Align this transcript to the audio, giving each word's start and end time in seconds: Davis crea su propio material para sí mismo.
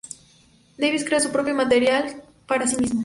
Davis 0.79 1.03
crea 1.05 1.19
su 1.19 1.31
propio 1.31 1.53
material 1.53 2.23
para 2.47 2.65
sí 2.65 2.75
mismo. 2.75 2.99